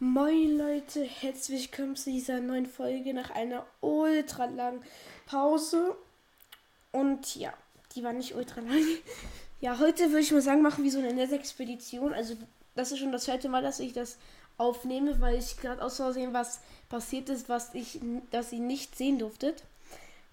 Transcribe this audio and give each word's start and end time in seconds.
Moin 0.00 0.58
Leute, 0.58 1.04
herzlich 1.04 1.70
willkommen 1.70 1.94
zu 1.94 2.10
dieser 2.10 2.40
neuen 2.40 2.66
Folge 2.66 3.14
nach 3.14 3.30
einer 3.30 3.64
ultra 3.80 4.46
langen 4.46 4.82
Pause. 5.24 5.94
Und 6.90 7.36
ja, 7.36 7.54
die 7.94 8.02
war 8.02 8.12
nicht 8.12 8.34
ultra 8.34 8.60
lang. 8.60 8.82
Ja, 9.60 9.78
heute 9.78 10.10
würde 10.10 10.20
ich 10.20 10.32
mal 10.32 10.42
sagen, 10.42 10.62
machen 10.62 10.82
wir 10.82 10.90
so 10.90 10.98
eine 10.98 11.14
nette 11.14 11.36
Expedition. 11.36 12.12
Also, 12.12 12.34
das 12.74 12.90
ist 12.90 12.98
schon 12.98 13.12
das 13.12 13.24
zweite 13.24 13.48
Mal, 13.48 13.62
dass 13.62 13.78
ich 13.78 13.92
das 13.92 14.18
aufnehme, 14.58 15.20
weil 15.20 15.38
ich 15.38 15.56
gerade 15.58 15.80
aus 15.80 15.96
Versehen 15.96 16.34
was 16.34 16.58
passiert 16.88 17.28
ist, 17.30 17.48
was 17.48 17.72
ich, 17.72 18.00
dass 18.32 18.52
ihr 18.52 18.58
nicht 18.58 18.96
sehen 18.96 19.20
durftet. 19.20 19.62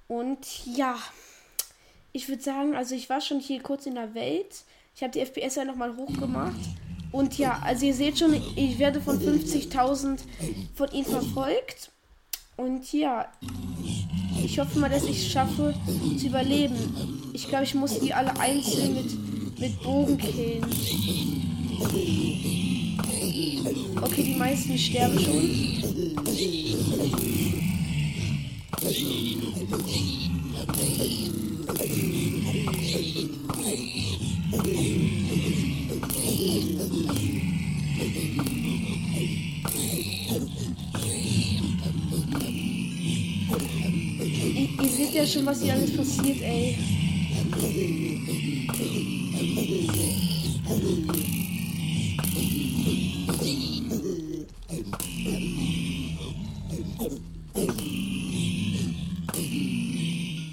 Und 0.07 0.65
ja, 0.65 0.97
ich 2.11 2.27
würde 2.27 2.41
sagen, 2.41 2.75
also 2.75 2.95
ich 2.95 3.09
war 3.09 3.21
schon 3.21 3.39
hier 3.39 3.61
kurz 3.61 3.85
in 3.85 3.95
der 3.95 4.15
Welt. 4.15 4.63
Ich 4.95 5.03
habe 5.03 5.13
die 5.13 5.23
FPS 5.23 5.55
ja 5.55 5.65
nochmal 5.65 5.95
hochgemacht. 5.95 6.59
Und 7.11 7.37
ja, 7.37 7.59
also 7.63 7.85
ihr 7.85 7.93
seht 7.93 8.19
schon, 8.19 8.33
ich 8.55 8.79
werde 8.79 9.01
von 9.01 9.19
50.000 9.19 10.19
von 10.75 10.91
ihnen 10.91 11.05
verfolgt. 11.05 11.91
Und 12.57 12.91
ja, 12.93 13.27
ich 14.43 14.59
hoffe 14.59 14.79
mal, 14.79 14.89
dass 14.89 15.03
ich 15.03 15.25
es 15.25 15.31
schaffe 15.31 15.73
zu 16.17 16.27
überleben. 16.27 16.75
Ich 17.33 17.47
glaube, 17.47 17.63
ich 17.63 17.75
muss 17.75 17.99
die 17.99 18.13
alle 18.13 18.37
einzeln 18.39 18.93
mit, 18.93 19.59
mit 19.59 19.81
Bogen 19.81 20.17
killen. 20.17 20.65
Okay, 24.01 24.23
die 24.23 24.35
meisten 24.35 24.77
sterben 24.77 25.19
schon. 25.19 25.81
Ja 45.21 45.27
schon, 45.27 45.45
was 45.45 45.61
hier 45.61 45.73
alles 45.73 45.95
passiert, 45.95 46.41
ey. 46.41 46.77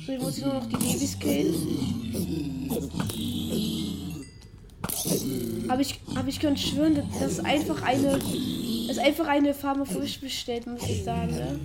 So, 0.07 0.13
ich 0.13 0.21
muss 0.21 0.41
nur 0.41 0.55
noch 0.55 0.67
die 0.67 0.77
Babys 0.77 1.19
killen. 1.19 1.55
Aber 5.69 5.81
ich, 5.81 6.01
aber 6.15 6.29
ich 6.29 6.41
könnte 6.41 6.61
schwören, 6.61 7.03
das 7.21 7.33
ist 7.33 7.45
einfach 7.45 7.83
eine, 7.83 8.19
das 8.19 8.97
ist 8.97 8.99
einfach 8.99 9.29
eine 9.29 9.55
Farbe 9.55 9.87
frisch 9.87 10.21
bestellt, 10.21 10.67
muss 10.67 10.83
ich 10.83 11.05
sagen. 11.05 11.31
Ne? 11.31 11.61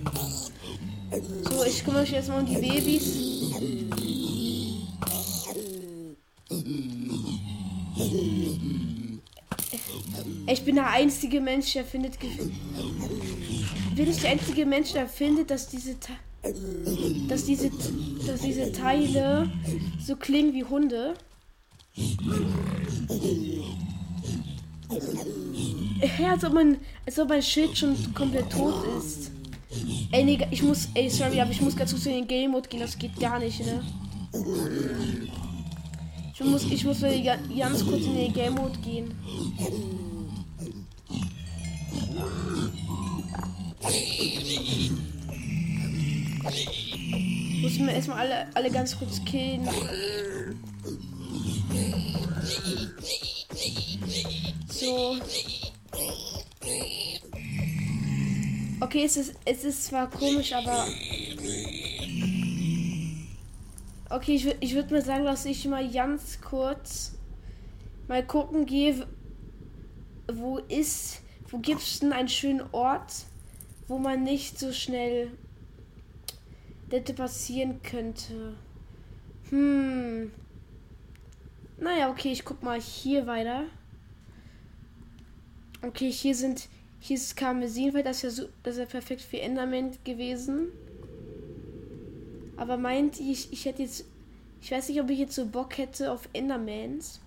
So, 1.10 1.64
ich 1.64 1.84
kümmere 1.84 2.02
mich 2.02 2.10
jetzt 2.10 2.28
mal 2.28 2.40
um 2.40 2.46
die 2.46 2.56
Babys. 2.56 3.34
Ich 10.46 10.64
bin 10.64 10.74
der 10.76 10.90
einzige 10.90 11.40
Mensch, 11.40 11.72
der 11.72 11.84
findet. 11.84 12.18
Bin 12.18 14.10
ich 14.10 14.20
der 14.20 14.30
einzige 14.30 14.66
Mensch, 14.66 14.92
der 14.92 15.08
findet, 15.08 15.50
dass 15.50 15.68
diese. 15.68 15.96
Dass 17.28 17.46
diese, 17.46 17.70
dass 18.26 18.42
diese 18.42 18.70
Teile 18.72 19.50
so 19.98 20.14
klingen 20.16 20.52
wie 20.52 20.64
Hunde. 20.64 21.14
Ja, 26.18 26.32
als 26.32 26.44
ob 26.44 26.52
mein, 26.52 26.76
als 27.06 27.18
ob 27.18 27.30
mein 27.30 27.42
Schild 27.42 27.78
schon 27.78 27.96
komplett 28.14 28.50
tot 28.50 28.74
ist. 28.98 29.30
Ey, 30.14 30.22
nee, 30.22 30.38
ich 30.52 30.62
muss, 30.62 30.88
ey, 30.94 31.10
sorry, 31.10 31.40
aber 31.40 31.50
ich 31.50 31.60
muss 31.60 31.74
ganz 31.74 31.90
kurz 31.90 32.06
in 32.06 32.12
den 32.12 32.28
Game 32.28 32.52
Mode 32.52 32.68
gehen, 32.68 32.78
das 32.78 32.96
geht 32.96 33.18
gar 33.18 33.40
nicht, 33.40 33.58
ne? 33.66 33.82
Ich 36.32 36.40
muss, 36.40 36.62
ich 36.70 36.84
muss 36.84 37.00
ganz 37.00 37.84
kurz 37.84 38.04
in 38.04 38.14
den 38.14 38.32
Game 38.32 38.54
Mode 38.54 38.78
gehen. 38.78 39.12
Muss 47.60 47.78
mir 47.80 47.94
erstmal 47.94 48.18
alle, 48.18 48.46
alle 48.54 48.70
ganz 48.70 48.96
kurz 48.96 49.20
killen. 49.24 49.68
So. 54.68 55.16
Okay, 58.94 59.06
es 59.06 59.16
ist, 59.16 59.34
es 59.44 59.64
ist 59.64 59.84
zwar 59.86 60.08
komisch, 60.08 60.52
aber. 60.52 60.86
Okay, 64.08 64.36
ich, 64.36 64.46
ich 64.60 64.76
würde 64.76 64.94
mal 64.94 65.02
sagen, 65.02 65.24
dass 65.24 65.46
ich 65.46 65.66
mal 65.66 65.90
ganz 65.90 66.40
kurz 66.40 67.16
mal 68.06 68.24
gucken 68.24 68.66
gehe, 68.66 69.04
wo 70.32 70.58
ist, 70.58 71.22
wo 71.48 71.58
gibt 71.58 71.80
es 71.80 71.98
denn 71.98 72.12
einen 72.12 72.28
schönen 72.28 72.62
Ort, 72.70 73.24
wo 73.88 73.98
man 73.98 74.22
nicht 74.22 74.60
so 74.60 74.72
schnell 74.72 75.32
hätte 76.88 77.14
passieren 77.14 77.82
könnte. 77.82 78.54
Hm. 79.50 80.30
Naja, 81.78 82.10
okay, 82.10 82.30
ich 82.30 82.44
guck 82.44 82.62
mal 82.62 82.80
hier 82.80 83.26
weiter. 83.26 83.64
Okay, 85.82 86.12
hier 86.12 86.36
sind. 86.36 86.68
Hier 87.06 87.16
ist 87.16 87.36
Karmesinfeld, 87.36 88.06
das 88.06 88.22
ja 88.22 88.30
so, 88.30 88.48
das 88.62 88.78
ja 88.78 88.86
perfekt 88.86 89.20
für 89.20 89.38
Enderman 89.38 89.90
gewesen. 90.04 90.68
Aber 92.56 92.78
meint 92.78 93.20
ich, 93.20 93.52
ich 93.52 93.66
hätte 93.66 93.82
jetzt. 93.82 94.06
Ich 94.62 94.70
weiß 94.70 94.88
nicht, 94.88 95.02
ob 95.02 95.10
ich 95.10 95.18
jetzt 95.18 95.34
so 95.34 95.44
Bock 95.44 95.76
hätte 95.76 96.10
auf 96.10 96.26
Endermans. 96.32 97.20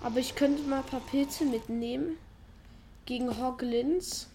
Aber 0.00 0.18
ich 0.18 0.34
könnte 0.34 0.62
mal 0.62 0.78
ein 0.78 0.86
paar 0.86 1.00
Pilze 1.00 1.44
mitnehmen. 1.44 2.16
Gegen 3.04 3.36
Hoglins. 3.36 4.28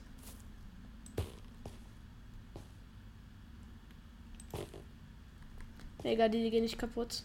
Egal, 6.03 6.29
die 6.29 6.51
gehen 6.51 6.62
nicht 6.62 6.78
kaputt. 6.78 7.23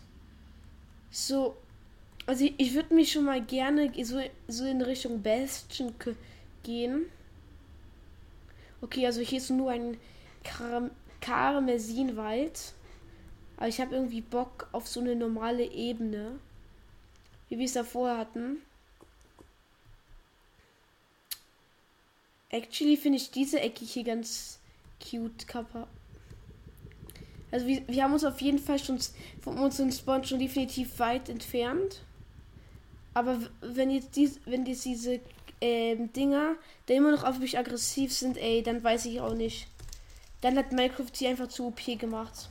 So. 1.10 1.54
Also 2.25 2.47
ich, 2.47 2.54
ich 2.56 2.72
würde 2.72 2.94
mich 2.94 3.12
schon 3.12 3.26
mal 3.26 3.44
gerne 3.44 3.93
so, 4.04 4.22
so 4.48 4.64
in 4.64 4.81
Richtung 4.81 5.20
Bastion 5.20 5.93
gehen. 6.64 7.06
Okay, 8.80 9.06
also 9.06 9.20
hier 9.20 9.38
ist 9.38 9.50
nur 9.50 9.70
ein 9.70 9.97
Kar 10.42 10.91
Karmesinwald. 11.20 12.75
Aber 13.56 13.69
ich 13.69 13.80
habe 13.80 13.94
irgendwie 13.94 14.20
Bock 14.20 14.69
auf 14.72 14.88
so 14.88 15.00
eine 15.00 15.14
normale 15.14 15.64
Ebene. 15.64 16.41
Wie 17.48 17.58
wir 17.58 17.64
es 17.64 17.75
davor 17.75 18.19
hatten. 18.19 18.58
Actually 22.50 22.96
finde 22.96 23.19
ich 23.19 23.31
diese 23.31 23.60
Ecke 23.60 23.84
hier 23.84 24.04
ganz 24.04 24.60
cute, 25.00 25.46
Kappa. 25.46 25.88
Also 27.50 27.66
wir, 27.66 27.86
wir 27.86 28.02
haben 28.02 28.12
uns 28.12 28.25
auf 28.25 28.41
jeden 28.41 28.58
Fall 28.58 28.78
schon 28.78 28.98
von 29.41 29.58
unserem 29.58 29.92
Spawn 29.92 30.25
schon 30.25 30.41
definitiv 30.41 30.98
weit 30.98 31.28
entfernt. 31.28 32.02
Aber 33.14 33.41
wenn 33.60 33.91
jetzt 33.91 34.16
dies, 34.16 34.41
wenn 34.44 34.66
jetzt 34.66 34.84
diese 34.84 35.20
ähm, 35.64 36.12
Dinger 36.12 36.56
da 36.84 36.94
immer 36.94 37.10
noch 37.10 37.25
auf 37.25 37.38
mich 37.38 37.56
aggressiv 37.56 38.12
sind, 38.12 38.36
ey, 38.36 38.62
dann 38.62 38.84
weiß 38.84 39.06
ich 39.06 39.20
auch 39.22 39.32
nicht. 39.32 39.66
Dann 40.42 40.58
hat 40.58 40.72
Minecraft 40.72 41.10
sie 41.14 41.26
einfach 41.26 41.48
zu 41.48 41.69
OP 41.69 41.98
gemacht. 41.98 42.50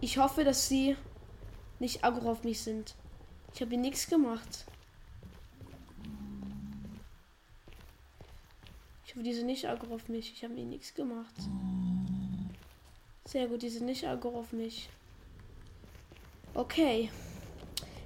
Ich 0.00 0.18
hoffe, 0.18 0.42
dass 0.42 0.68
sie 0.68 0.96
nicht 1.78 2.02
aggro 2.02 2.32
auf 2.32 2.42
mich 2.42 2.60
sind. 2.60 2.96
Ich 3.54 3.60
habe 3.60 3.70
hier 3.70 3.78
nichts 3.78 4.08
gemacht. 4.08 4.66
Ich 9.06 9.14
hoffe, 9.14 9.22
die 9.22 9.34
sind 9.34 9.46
nicht 9.46 9.68
aggro 9.68 9.94
auf 9.94 10.08
mich. 10.08 10.32
Ich 10.32 10.42
habe 10.42 10.54
hier 10.54 10.64
nichts 10.64 10.94
gemacht. 10.94 11.34
Sehr 13.24 13.46
gut, 13.46 13.62
die 13.62 13.68
sind 13.68 13.86
nicht 13.86 14.04
aggro 14.04 14.40
auf 14.40 14.52
mich. 14.52 14.88
Okay. 16.54 17.08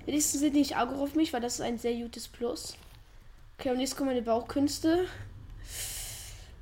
Wenigstens 0.05 0.41
sind 0.41 0.55
die 0.55 0.61
nicht 0.61 0.77
aggro 0.77 1.03
auf 1.03 1.15
mich, 1.15 1.33
weil 1.33 1.41
das 1.41 1.55
ist 1.55 1.63
ein 1.63 1.79
sehr 1.79 1.95
gutes 1.95 2.29
Plus. 2.29 2.77
Okay, 3.59 3.71
und 3.71 3.81
jetzt 3.81 3.97
kommen 3.97 4.11
meine 4.11 4.23
Bauchkünste. 4.23 5.09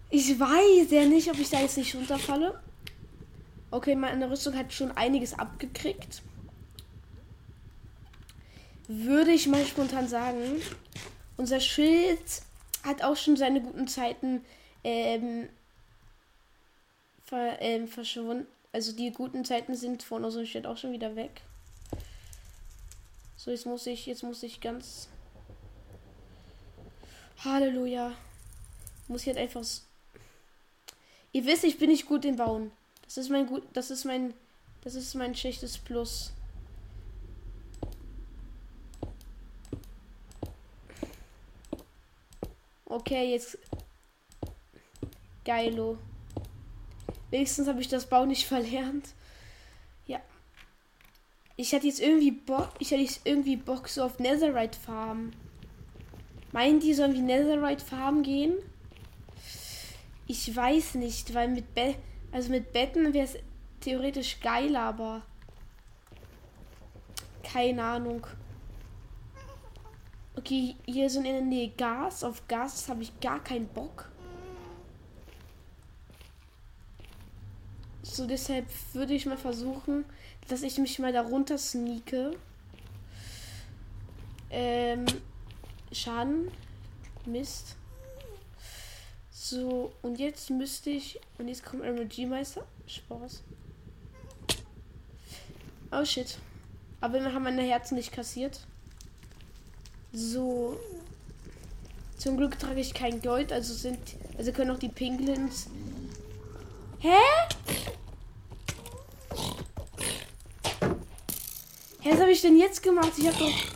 Ich 0.08 0.40
weiß 0.40 0.90
ja 0.90 1.04
nicht, 1.04 1.30
ob 1.30 1.38
ich 1.38 1.50
da 1.50 1.60
jetzt 1.60 1.76
nicht 1.76 1.94
runterfalle. 1.94 2.58
Okay, 3.70 3.94
meine 3.94 4.30
Rüstung 4.30 4.56
hat 4.56 4.72
schon 4.72 4.92
einiges 4.92 5.38
abgekriegt. 5.38 6.22
Würde 8.88 9.32
ich 9.32 9.46
mal 9.46 9.66
spontan 9.66 10.08
sagen. 10.08 10.62
Unser 11.36 11.60
Schild 11.60 12.20
hat 12.82 13.02
auch 13.02 13.16
schon 13.16 13.36
seine 13.36 13.60
guten 13.60 13.88
Zeiten 13.88 14.42
ähm, 14.82 15.50
ver, 17.26 17.60
ähm, 17.60 17.88
verschwunden. 17.88 18.46
Also 18.72 18.92
die 18.92 19.12
guten 19.12 19.44
Zeiten 19.44 19.74
sind 19.74 20.02
von 20.02 20.24
unserem 20.24 20.46
Schild 20.46 20.66
auch 20.66 20.78
schon 20.78 20.92
wieder 20.92 21.14
weg. 21.14 21.42
So, 23.36 23.50
jetzt 23.50 23.66
muss 23.66 23.86
ich, 23.86 24.06
jetzt 24.06 24.22
muss 24.22 24.42
ich 24.42 24.62
ganz. 24.62 25.10
Halleluja. 27.44 28.12
Muss 29.08 29.22
ich 29.22 29.28
halt 29.28 29.38
einfach. 29.38 29.64
Ihr 31.32 31.44
wisst, 31.44 31.64
ich 31.64 31.78
bin 31.78 31.90
nicht 31.90 32.06
gut 32.06 32.24
im 32.24 32.36
Bauen. 32.36 32.72
Das 33.02 33.16
ist 33.16 33.30
mein 33.30 33.46
gut. 33.46 33.62
Das 33.72 33.90
ist 33.90 34.04
mein. 34.04 34.34
Das 34.82 34.94
ist 34.94 35.14
mein 35.14 35.34
schlechtes 35.34 35.78
Plus. 35.78 36.32
Okay, 42.86 43.32
jetzt. 43.32 43.58
Geilo. 45.44 45.98
Wenigstens 47.30 47.68
habe 47.68 47.80
ich 47.80 47.88
das 47.88 48.06
Bau 48.06 48.24
nicht 48.24 48.46
verlernt. 48.48 49.08
Ja. 50.06 50.20
Ich 51.56 51.74
hatte 51.74 51.86
jetzt 51.86 52.00
irgendwie 52.00 52.30
Bock. 52.30 52.70
Ich 52.78 52.92
hatte 52.92 53.02
jetzt 53.02 53.20
irgendwie 53.24 53.56
Bock 53.56 53.88
so 53.88 54.04
auf 54.04 54.18
Netherite 54.18 54.78
Farm. 54.78 55.32
Meinen 56.56 56.80
die 56.80 56.94
sollen 56.94 57.12
wie 57.12 57.20
Netherite 57.20 57.84
Farm 57.84 58.22
gehen? 58.22 58.54
Ich 60.26 60.56
weiß 60.56 60.94
nicht, 60.94 61.34
weil 61.34 61.48
mit 61.48 61.74
Be 61.74 61.96
also 62.32 62.50
mit 62.50 62.72
Betten 62.72 63.12
wäre 63.12 63.26
es 63.26 63.36
theoretisch 63.80 64.40
geil, 64.40 64.74
aber 64.74 65.20
keine 67.42 67.84
Ahnung. 67.84 68.26
Okay, 70.34 70.76
hier 70.86 71.10
sind 71.10 71.26
in 71.26 71.34
der 71.34 71.42
Nähe 71.42 71.72
Gas. 71.76 72.24
Auf 72.24 72.48
Gas 72.48 72.88
habe 72.88 73.02
ich 73.02 73.20
gar 73.20 73.44
keinen 73.44 73.68
Bock. 73.68 74.08
So, 78.02 78.26
deshalb 78.26 78.64
würde 78.94 79.12
ich 79.12 79.26
mal 79.26 79.36
versuchen, 79.36 80.06
dass 80.48 80.62
ich 80.62 80.78
mich 80.78 80.98
mal 81.00 81.12
darunter 81.12 81.58
sneake. 81.58 82.30
Ähm, 84.48 85.04
Schaden. 85.92 86.50
Mist. 87.24 87.76
So, 89.30 89.92
und 90.02 90.18
jetzt 90.18 90.50
müsste 90.50 90.90
ich. 90.90 91.20
Und 91.38 91.48
jetzt 91.48 91.64
kommt 91.64 91.84
MG-Meister. 91.84 92.64
Spaß. 92.86 93.42
Oh 95.92 96.04
shit. 96.04 96.38
Aber 97.00 97.14
wir 97.14 97.32
haben 97.32 97.44
meine 97.44 97.62
Herzen 97.62 97.96
nicht 97.96 98.12
kassiert. 98.12 98.60
So. 100.12 100.78
Zum 102.16 102.36
Glück 102.36 102.58
trage 102.58 102.80
ich 102.80 102.94
kein 102.94 103.20
Gold, 103.20 103.52
also 103.52 103.74
sind. 103.74 103.98
Also 104.38 104.52
können 104.52 104.70
auch 104.70 104.78
die 104.78 104.88
Pinglins. 104.88 105.68
Hä? 106.98 107.18
Hä, 112.00 112.10
was 112.10 112.20
habe 112.20 112.30
ich 112.30 112.40
denn 112.40 112.58
jetzt 112.58 112.82
gemacht? 112.82 113.12
Ich 113.18 113.26
habe 113.26 113.38
doch. 113.38 113.75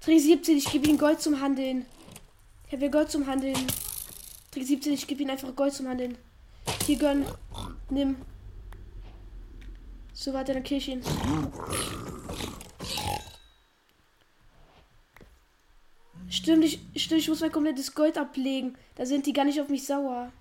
Trick 0.00 0.18
17, 0.18 0.56
ich 0.56 0.72
gebe 0.72 0.88
ihm 0.88 0.96
Gold 0.96 1.20
zum 1.20 1.42
Handeln. 1.42 1.84
Ich 2.66 2.72
habe 2.72 2.88
Gold 2.88 3.10
zum 3.10 3.26
Handeln. 3.26 3.66
Trick 4.50 4.66
17, 4.66 4.94
ich 4.94 5.06
gebe 5.06 5.22
ihm 5.22 5.28
einfach 5.28 5.54
Gold 5.54 5.74
zum 5.74 5.88
Handeln. 5.88 6.16
Hier 6.86 6.96
gönn. 6.96 7.26
Nimm. 7.90 8.16
So, 10.14 10.32
warte, 10.32 10.54
dann 10.54 10.62
kill 10.62 10.78
ich 10.78 10.88
ihn. 10.88 11.02
Stimmt, 16.30 16.64
ich, 16.64 16.80
stimmt, 16.96 17.20
ich 17.20 17.28
muss 17.28 17.40
mein 17.40 17.52
komplettes 17.52 17.94
Gold 17.94 18.16
ablegen. 18.16 18.78
Da 18.94 19.04
sind 19.04 19.26
die 19.26 19.34
gar 19.34 19.44
nicht 19.44 19.60
auf 19.60 19.68
mich 19.68 19.84
sauer. 19.84 20.32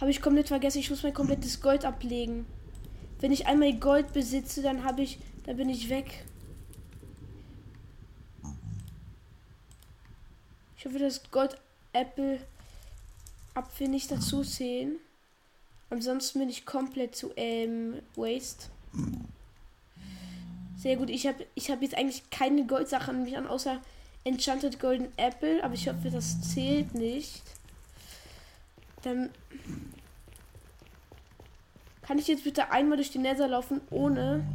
Habe 0.00 0.10
ich 0.10 0.22
komplett 0.22 0.48
vergessen, 0.48 0.78
ich 0.78 0.88
muss 0.88 1.02
mein 1.02 1.12
komplettes 1.12 1.60
Gold 1.60 1.84
ablegen. 1.84 2.46
Wenn 3.20 3.32
ich 3.32 3.46
einmal 3.46 3.74
Gold 3.74 4.14
besitze, 4.14 4.62
dann 4.62 4.84
habe 4.84 5.02
ich, 5.02 5.18
dann 5.44 5.58
bin 5.58 5.68
ich 5.68 5.90
weg. 5.90 6.24
Ich 10.80 10.86
hoffe, 10.86 10.98
das 10.98 11.30
Gold 11.30 11.58
Apple 11.92 12.40
Apfel 13.52 13.88
nicht 13.88 14.10
dazu 14.10 14.42
zählen. 14.42 14.96
Ansonsten 15.90 16.38
bin 16.38 16.48
ich 16.48 16.64
komplett 16.64 17.14
zu 17.14 17.32
ähm, 17.36 18.00
Waste. 18.16 18.68
Sehr 20.78 20.96
gut. 20.96 21.10
Ich 21.10 21.26
habe 21.26 21.44
ich 21.54 21.70
hab 21.70 21.82
jetzt 21.82 21.94
eigentlich 21.94 22.30
keine 22.30 22.64
Goldsache 22.64 23.10
an 23.10 23.24
mich 23.24 23.36
an, 23.36 23.46
außer 23.46 23.78
Enchanted 24.24 24.80
Golden 24.80 25.12
Apple. 25.18 25.62
Aber 25.62 25.74
ich 25.74 25.86
hoffe, 25.86 26.08
das 26.10 26.40
zählt 26.40 26.94
nicht. 26.94 27.42
Dann 29.02 29.28
kann 32.00 32.18
ich 32.18 32.26
jetzt 32.26 32.44
bitte 32.44 32.70
einmal 32.70 32.96
durch 32.96 33.10
die 33.10 33.18
Nether 33.18 33.48
laufen, 33.48 33.82
ohne, 33.90 34.46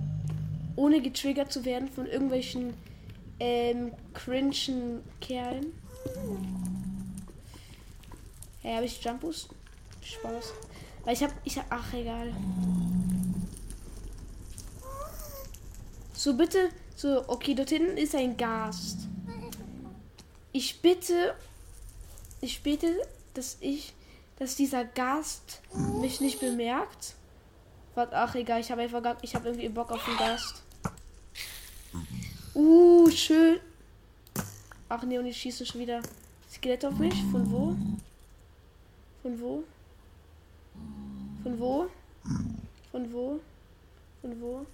ohne 0.75 1.01
getriggert 1.01 1.51
zu 1.51 1.66
werden 1.66 1.88
von 1.88 2.07
irgendwelchen 2.07 2.74
ähm, 3.39 3.92
cringen 4.16 5.04
Kerlen. 5.22 5.84
Ja, 8.63 8.75
habe 8.75 8.85
ich 8.85 9.03
Jumpus? 9.03 9.47
Spaß. 10.01 10.53
Weil 11.03 11.13
ich 11.13 11.23
habe, 11.23 11.33
ich 11.43 11.57
hab, 11.57 11.65
ach 11.69 11.93
egal. 11.93 12.33
So 16.13 16.35
bitte, 16.35 16.69
so 16.95 17.23
okay, 17.27 17.53
dort 17.53 17.69
hinten 17.69 17.97
ist 17.97 18.15
ein 18.15 18.35
Gast. 18.37 18.99
Ich 20.51 20.81
bitte, 20.81 21.35
ich 22.41 22.63
bitte, 22.63 22.95
dass 23.33 23.57
ich, 23.59 23.93
dass 24.39 24.55
dieser 24.55 24.85
Gast 24.85 25.61
mich 26.01 26.21
nicht 26.21 26.39
bemerkt. 26.39 27.13
Warte, 27.93 28.15
ach 28.17 28.33
egal, 28.35 28.61
ich 28.61 28.71
habe 28.71 28.81
einfach 28.81 29.03
gar, 29.03 29.17
ich 29.21 29.35
habe 29.35 29.49
irgendwie 29.49 29.69
Bock 29.69 29.91
auf 29.91 30.03
den 30.05 30.17
Gast. 30.17 30.63
Uh, 32.55 33.09
schön. 33.11 33.59
Ach 34.87 35.03
nee, 35.03 35.17
und 35.17 35.25
ich 35.25 35.37
schieße 35.37 35.65
schon 35.65 35.81
wieder 35.81 36.01
Skelett 36.51 36.85
auf 36.85 36.97
mich. 36.97 37.15
Von 37.31 37.51
wo? 37.51 37.75
Von 39.21 39.41
wo? 39.41 39.63
Von 41.43 41.59
wo? 41.59 41.87
Von 42.91 43.13
wo? 43.13 43.39
Von 44.21 44.41
wo? 44.41 44.65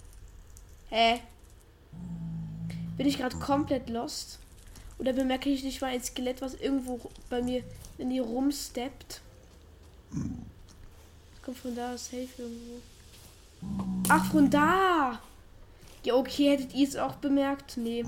Hä? 0.90 1.20
Bin 2.96 3.06
ich 3.06 3.18
gerade 3.18 3.36
komplett 3.36 3.88
lost? 3.88 4.38
Oder 4.98 5.14
bemerke 5.14 5.48
ich 5.48 5.64
nicht 5.64 5.80
mal 5.80 5.88
ein 5.88 6.02
Skelett, 6.02 6.42
was 6.42 6.54
irgendwo 6.54 7.00
bei 7.30 7.42
mir 7.42 7.64
in 7.98 8.10
die 8.10 8.18
rumsteppt? 8.18 9.20
Kommt 11.42 11.58
von 11.58 11.74
da, 11.74 11.96
safe 11.96 12.28
irgendwo. 12.38 12.80
Ach, 14.08 14.30
von 14.30 14.50
da! 14.50 15.20
Ja, 16.04 16.14
okay, 16.14 16.50
hättet 16.50 16.74
ihr 16.74 16.86
es 16.86 16.96
auch 16.96 17.16
bemerkt? 17.16 17.76
Nee. 17.76 18.04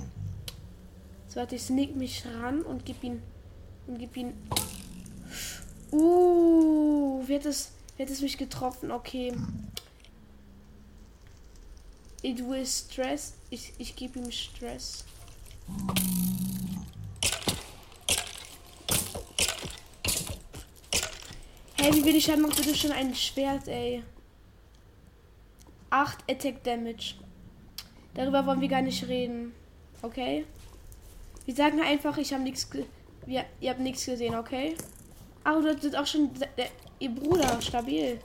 So, 1.34 1.40
warte, 1.40 1.56
ich 1.56 1.62
sneak 1.62 1.96
mich 1.96 2.24
ran 2.24 2.62
und 2.62 2.86
gib 2.86 3.02
ihn. 3.02 3.20
Und 3.88 3.98
gib 3.98 4.16
ihn. 4.16 4.32
Uh, 5.90 7.26
wird 7.26 7.44
es 7.44 7.72
Jetzt 7.96 8.10
ist 8.10 8.22
mich 8.22 8.36
getroffen, 8.36 8.90
okay. 8.90 9.32
It 12.22 12.38
will 12.40 12.66
stress. 12.66 13.34
Ich, 13.50 13.72
ich 13.78 13.94
gebe 13.94 14.18
ihm 14.18 14.30
Stress. 14.32 15.04
Hey, 21.76 21.94
wie 21.94 22.04
will 22.04 22.16
ich 22.16 22.28
haben 22.30 22.42
bitte 22.42 22.74
schon 22.74 22.90
ein 22.90 23.14
Schwert, 23.14 23.68
ey. 23.68 24.02
8 25.90 26.28
Attack 26.28 26.64
Damage. 26.64 27.14
Darüber 28.14 28.44
wollen 28.46 28.60
wir 28.60 28.68
gar 28.68 28.82
nicht 28.82 29.06
reden. 29.06 29.52
Okay? 30.02 30.46
Wir 31.44 31.54
sagen 31.54 31.80
einfach, 31.80 32.16
ich 32.18 32.32
habe 32.32 32.42
nichts. 32.42 32.68
Wir, 33.26 33.44
ihr 33.60 33.70
habt 33.70 33.80
nichts 33.80 34.06
gesehen, 34.06 34.34
okay? 34.34 34.76
Ah, 35.44 35.60
du 35.60 35.68
hast 35.68 35.96
auch 35.96 36.06
schon 36.06 36.30
der, 36.56 36.68
ihr 36.98 37.10
Bruder, 37.10 37.60
stabil. 37.60 38.18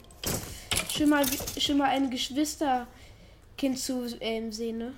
Schon 0.90 1.10
mal, 1.10 1.26
schon 1.58 1.78
mal 1.78 1.90
ein 1.90 2.10
Geschwisterkind 2.10 3.78
zu 3.78 4.06
ähm, 4.22 4.52
sehen, 4.52 4.78
ne? 4.78 4.94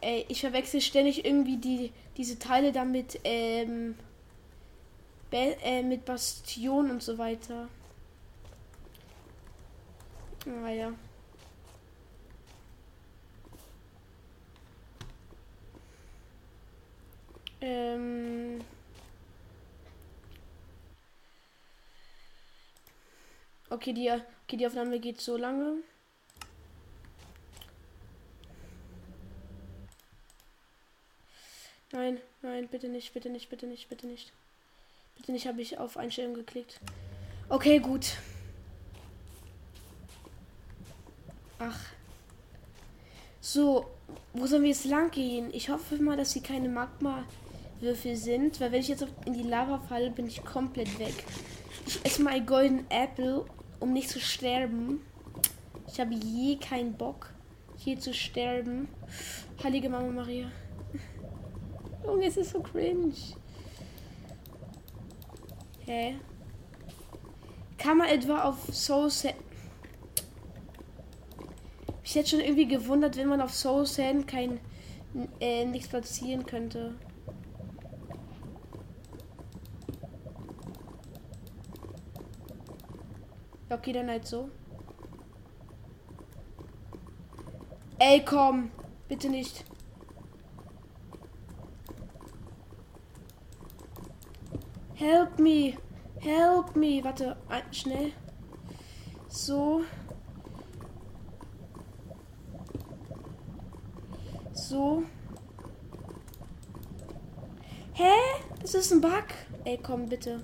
Ey, 0.00 0.26
ich 0.28 0.40
verwechsel 0.40 0.80
ständig 0.80 1.24
irgendwie 1.24 1.56
die, 1.56 1.92
diese 2.16 2.38
Teile 2.38 2.70
damit, 2.70 3.18
ähm, 3.24 3.96
äh, 5.32 5.82
mit 5.82 6.04
Bastion 6.04 6.90
und 6.90 7.02
so 7.02 7.18
weiter. 7.18 7.68
Naja. 10.46 10.88
Ah, 10.88 11.07
ähm. 17.60 18.60
Okay, 23.70 23.92
die, 23.92 24.10
okay, 24.10 24.56
die 24.56 24.66
Aufnahme 24.66 24.98
geht 24.98 25.20
so 25.20 25.36
lange. 25.36 25.82
Nein, 31.92 32.20
nein, 32.42 32.68
bitte 32.68 32.88
nicht, 32.88 33.12
bitte 33.14 33.30
nicht, 33.30 33.48
bitte 33.48 33.66
nicht, 33.66 33.88
bitte 33.88 34.06
nicht. 34.06 34.32
Bitte 35.16 35.32
nicht, 35.32 35.46
habe 35.46 35.60
ich 35.60 35.78
auf 35.78 35.96
Einstellung 35.96 36.34
geklickt. 36.34 36.80
Okay, 37.48 37.78
gut. 37.78 38.16
Ach. 41.58 41.78
So, 43.40 43.90
wo 44.32 44.46
sollen 44.46 44.62
wir 44.62 44.70
jetzt 44.70 44.84
lang 44.84 45.10
gehen? 45.10 45.52
Ich 45.52 45.70
hoffe 45.70 45.96
mal, 45.96 46.16
dass 46.16 46.32
sie 46.32 46.42
keine 46.42 46.68
Magma 46.68 47.24
Würfel 47.80 48.16
sind, 48.16 48.60
weil 48.60 48.72
wenn 48.72 48.80
ich 48.80 48.88
jetzt 48.88 49.06
in 49.24 49.32
die 49.32 49.42
Lava 49.42 49.78
falle, 49.78 50.10
bin 50.10 50.26
ich 50.26 50.44
komplett 50.44 50.98
weg. 50.98 51.14
Ich 51.86 52.04
esse 52.04 52.22
mal 52.22 52.44
Golden 52.44 52.84
Apple, 52.90 53.44
um 53.80 53.92
nicht 53.92 54.08
zu 54.08 54.20
sterben. 54.20 55.00
Ich 55.86 55.98
habe 56.00 56.14
je 56.14 56.56
keinen 56.56 56.94
Bock, 56.94 57.30
hier 57.76 57.98
zu 57.98 58.12
sterben. 58.12 58.88
Heilige 59.62 59.88
Mama 59.88 60.10
Maria. 60.10 60.50
Junge, 62.04 62.26
es 62.26 62.36
ist 62.36 62.50
so 62.50 62.60
cringe. 62.60 63.14
Hä? 65.86 66.16
Kann 67.78 67.98
man 67.98 68.08
etwa 68.08 68.42
auf 68.42 68.56
Soul 68.72 69.10
Sand. 69.10 69.34
Ich 72.02 72.14
hätte 72.14 72.30
schon 72.30 72.40
irgendwie 72.40 72.66
gewundert, 72.66 73.16
wenn 73.16 73.28
man 73.28 73.40
auf 73.40 73.54
Soul 73.54 73.86
Sand 73.86 74.26
kein 74.26 74.60
äh, 75.40 75.64
nichts 75.64 75.88
platzieren 75.88 76.46
könnte. 76.46 76.94
Okay, 83.78 83.92
dann 83.92 84.10
halt 84.10 84.26
so. 84.26 84.50
Ey, 88.00 88.24
komm. 88.24 88.72
Bitte 89.06 89.28
nicht. 89.28 89.64
Help 94.94 95.38
me. 95.38 95.78
Help 96.18 96.74
me. 96.74 97.04
Warte, 97.04 97.36
schnell. 97.70 98.12
So. 99.28 99.84
So. 104.52 105.04
Hä? 107.92 108.10
Das 108.60 108.74
ist 108.74 108.92
ein 108.92 109.00
Bug. 109.00 109.12
Ey, 109.64 109.78
komm, 109.78 110.08
bitte. 110.08 110.42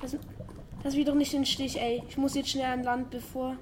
Lass, 0.00 0.16
lass 0.88 0.96
mich 0.96 1.04
doch 1.04 1.14
nicht 1.14 1.34
den 1.34 1.44
Stich, 1.44 1.78
ey. 1.78 2.02
Ich 2.08 2.16
muss 2.16 2.34
jetzt 2.34 2.48
schnell 2.48 2.72
an 2.72 2.82
Land, 2.82 3.10
bevor... 3.10 3.58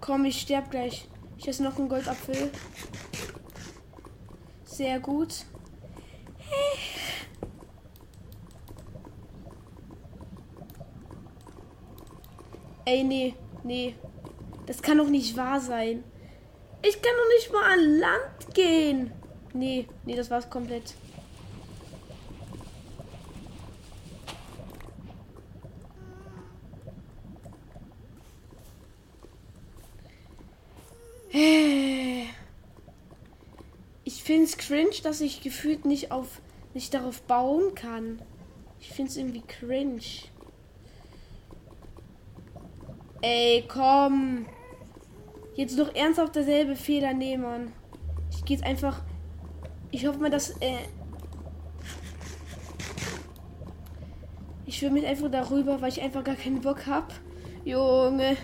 Komm, 0.00 0.24
ich 0.24 0.40
sterb 0.40 0.68
gleich. 0.72 1.08
Ich 1.38 1.46
esse 1.46 1.62
noch 1.62 1.78
einen 1.78 1.88
Goldapfel. 1.88 2.50
Sehr 4.64 4.98
gut. 4.98 5.44
Ey, 12.84 13.04
nee, 13.04 13.36
nee. 13.62 13.94
Das 14.66 14.82
kann 14.82 14.98
doch 14.98 15.08
nicht 15.08 15.36
wahr 15.36 15.60
sein. 15.60 16.02
Ich 16.82 17.00
kann 17.00 17.12
doch 17.16 17.28
nicht 17.36 17.52
mal 17.52 17.72
an 17.74 17.98
Land 17.98 18.54
gehen. 18.54 19.12
Nee, 19.56 19.86
nee, 20.04 20.14
das 20.14 20.30
war's 20.30 20.50
komplett. 20.50 20.94
Ich 34.04 34.22
finde 34.22 34.44
es 34.44 34.58
cringe, 34.58 34.90
dass 35.02 35.22
ich 35.22 35.40
gefühlt 35.40 35.86
nicht 35.86 36.12
auf 36.12 36.42
nicht 36.74 36.92
darauf 36.92 37.22
bauen 37.22 37.74
kann. 37.74 38.20
Ich 38.78 38.90
finde 38.90 39.10
es 39.10 39.16
irgendwie 39.16 39.40
cringe. 39.40 40.02
Ey, 43.22 43.64
komm. 43.66 44.44
Jetzt 45.54 45.78
doch 45.78 45.94
ernsthaft 45.94 46.36
derselbe 46.36 46.76
Fehler 46.76 47.14
nehmen. 47.14 47.72
Ich 48.30 48.44
gehe 48.44 48.58
jetzt 48.58 48.66
einfach. 48.66 49.05
Ich 49.90 50.06
hoffe 50.06 50.18
mal, 50.18 50.30
dass. 50.30 50.50
Äh 50.60 50.78
ich 54.66 54.82
will 54.82 54.90
mich 54.90 55.06
einfach 55.06 55.30
darüber, 55.30 55.80
weil 55.80 55.88
ich 55.90 56.02
einfach 56.02 56.24
gar 56.24 56.34
keinen 56.34 56.60
Bock 56.60 56.86
hab. 56.86 57.12
Junge. 57.64 58.36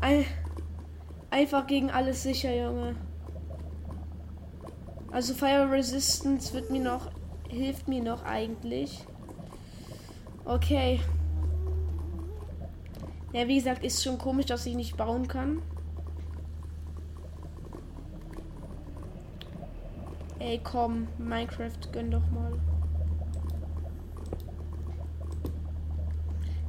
Ein 0.00 0.24
einfach 1.30 1.66
gegen 1.66 1.90
alles 1.90 2.22
sicher, 2.22 2.54
Junge. 2.54 2.96
Also 5.10 5.34
Fire 5.34 5.70
Resistance 5.70 6.52
wird 6.52 6.70
mir 6.70 6.80
noch 6.80 7.10
hilft 7.48 7.88
mir 7.88 8.02
noch 8.02 8.24
eigentlich. 8.24 9.04
Okay. 10.44 11.00
Ja, 13.32 13.48
wie 13.48 13.56
gesagt, 13.56 13.84
ist 13.84 14.02
schon 14.02 14.18
komisch, 14.18 14.46
dass 14.46 14.66
ich 14.66 14.74
nicht 14.74 14.96
bauen 14.96 15.28
kann. 15.28 15.62
Ey, 20.38 20.60
komm, 20.62 21.08
Minecraft, 21.18 21.92
gönn 21.92 22.10
doch 22.10 22.30
mal. 22.30 22.52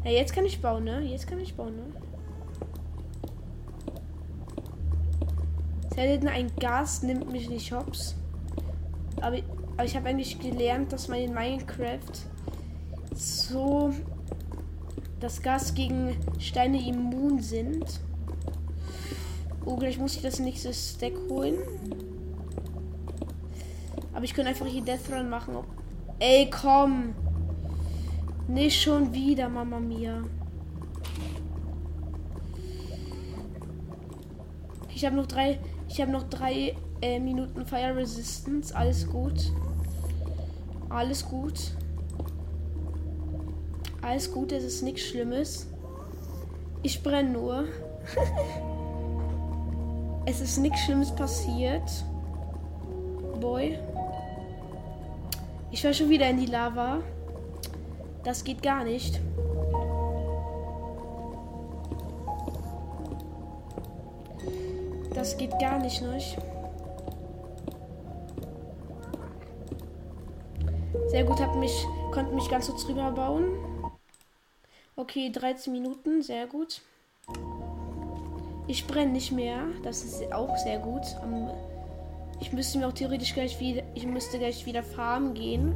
Ja, 0.05 0.11
jetzt 0.11 0.33
kann 0.33 0.45
ich 0.45 0.61
bauen, 0.61 0.85
ne? 0.85 1.01
Jetzt 1.01 1.27
kann 1.27 1.39
ich 1.39 1.53
bauen, 1.53 1.75
ne? 1.75 1.83
Selten 5.93 6.29
ein 6.29 6.49
Gas 6.59 7.03
nimmt 7.03 7.29
mich 7.29 7.49
nicht 7.49 7.73
hops. 7.73 8.15
Aber, 9.19 9.37
aber 9.73 9.83
ich 9.83 9.97
habe 9.97 10.07
eigentlich 10.07 10.39
gelernt, 10.39 10.93
dass 10.93 11.09
man 11.09 11.19
in 11.19 11.33
Minecraft 11.33 11.99
so 13.15 13.91
das 15.19 15.41
Gas 15.41 15.73
gegen 15.73 16.15
Steine 16.39 16.87
immun 16.87 17.41
sind. 17.41 17.99
Oh, 19.65 19.75
gleich 19.75 19.97
muss 19.97 20.15
ich 20.15 20.21
das 20.21 20.39
nächste 20.39 20.73
Stack 20.73 21.13
holen. 21.29 21.57
Aber 24.17 24.25
ich 24.25 24.33
könnte 24.33 24.49
einfach 24.49 24.65
hier 24.65 24.81
Death 24.81 25.11
Run 25.11 25.29
machen. 25.29 25.57
Ey, 26.17 26.49
komm. 26.49 27.13
Nicht 28.47 28.81
schon 28.81 29.13
wieder, 29.13 29.47
Mama 29.47 29.79
Mia. 29.79 30.23
Ich 34.89 35.05
habe 35.05 35.15
noch 35.15 35.27
drei. 35.27 35.59
Ich 35.87 36.01
habe 36.01 36.11
noch 36.11 36.23
drei 36.23 36.75
äh, 36.99 37.19
Minuten 37.19 37.63
Fire 37.67 37.95
Resistance. 37.95 38.75
Alles 38.75 39.07
gut. 39.07 39.51
Alles 40.89 41.23
gut. 41.23 41.73
Alles 44.01 44.31
gut, 44.31 44.51
es 44.51 44.63
ist 44.63 44.81
nichts 44.81 45.01
Schlimmes. 45.01 45.67
Ich 46.81 47.03
brenne 47.03 47.29
nur. 47.29 47.65
es 50.25 50.41
ist 50.41 50.57
nichts 50.57 50.79
Schlimmes 50.79 51.15
passiert. 51.15 52.03
Boy. 53.39 53.77
Ich 55.71 55.83
war 55.83 55.93
schon 55.93 56.09
wieder 56.09 56.29
in 56.29 56.37
die 56.37 56.45
Lava. 56.45 56.99
Das 58.23 58.43
geht 58.43 58.63
gar 58.63 58.83
nicht. 58.83 59.19
Das 65.13 65.37
geht 65.37 65.57
gar 65.59 65.79
nicht, 65.79 66.01
nicht. 66.01 66.37
Sehr 71.07 71.23
gut, 71.23 71.39
hab 71.39 71.55
mich, 71.55 71.85
konnte 72.11 72.35
mich 72.35 72.49
ganz 72.49 72.67
so 72.67 72.77
drüber 72.77 73.11
bauen. 73.11 73.45
Okay, 74.95 75.31
13 75.31 75.73
Minuten, 75.73 76.21
sehr 76.21 76.47
gut. 76.47 76.81
Ich 78.67 78.85
brenne 78.85 79.11
nicht 79.13 79.31
mehr, 79.31 79.63
das 79.83 80.03
ist 80.03 80.31
auch 80.31 80.55
sehr 80.57 80.79
gut. 80.79 81.03
Ich 82.39 82.53
müsste 82.53 82.77
mir 82.77 82.87
auch 82.87 82.93
theoretisch 82.93 83.33
gleich 83.33 83.59
wieder, 83.59 83.83
ich 83.95 84.05
müsste 84.05 84.37
gleich 84.37 84.65
wieder 84.65 84.83
farmen 84.83 85.33
gehen. 85.33 85.73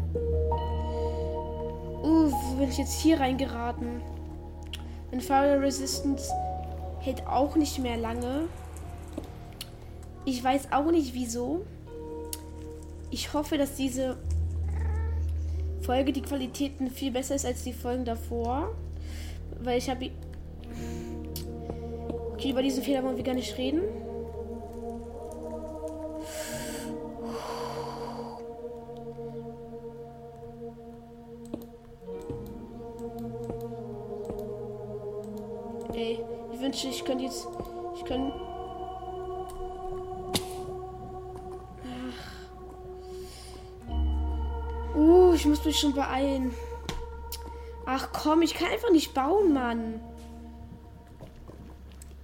Uh, 2.03 2.32
wo 2.32 2.56
bin 2.56 2.70
ich 2.70 2.77
jetzt 2.77 3.00
hier 3.01 3.20
reingeraten? 3.20 4.01
Ein 5.12 5.22
Fire 5.22 5.60
Resistance 5.60 6.32
hält 7.00 7.25
auch 7.27 7.56
nicht 7.56 7.80
mehr 7.80 7.98
lange. 7.98 8.48
Ich 10.25 10.44
weiß 10.44 10.72
auch 10.72 10.91
nicht 10.91 11.13
wieso. 11.13 11.65
Ich 13.10 13.34
hoffe, 13.34 13.58
dass 13.58 13.75
diese 13.75 14.18
Folge 15.82 16.13
die 16.13 16.22
Qualitäten 16.22 16.89
viel 16.89 17.12
besser 17.12 17.36
ist 17.36 17.46
als 17.46 17.63
die 17.63 17.74
Folgen 17.74 18.06
davor. 18.06 18.74
Weil 19.62 19.80
ich 19.80 19.89
habe. 19.89 20.12
Okay, 22.34 22.51
über 22.51 22.62
diesen 22.62 22.84
Fehler 22.84 23.03
wollen 23.03 23.18
wir 23.18 23.24
gar 23.24 23.36
nicht 23.36 23.58
reden. 23.58 23.82
Mich 45.71 45.79
schon 45.79 45.93
beeilen. 45.93 46.51
Ach 47.85 48.09
komm, 48.11 48.41
ich 48.41 48.55
kann 48.55 48.67
einfach 48.69 48.91
nicht 48.91 49.13
bauen, 49.13 49.53
Mann. 49.53 50.01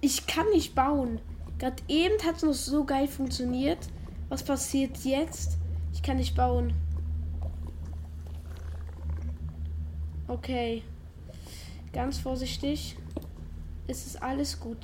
Ich 0.02 0.26
kann 0.26 0.46
nicht 0.50 0.74
bauen. 0.74 1.18
Gerade 1.58 1.82
eben 1.88 2.22
hat 2.26 2.36
es 2.36 2.42
noch 2.42 2.52
so 2.52 2.84
geil 2.84 3.08
funktioniert. 3.08 3.78
Was 4.28 4.42
passiert 4.42 4.98
jetzt? 4.98 5.56
Ich 5.94 6.02
kann 6.02 6.18
nicht 6.18 6.36
bauen. 6.36 6.74
Okay. 10.28 10.82
Ganz 11.94 12.18
vorsichtig. 12.18 12.98
Es 13.86 14.04
ist 14.04 14.22
alles 14.22 14.60
gut. 14.60 14.76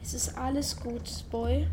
Es 0.00 0.14
ist 0.14 0.38
alles 0.38 0.78
gut, 0.78 1.24
Boy. 1.32 1.66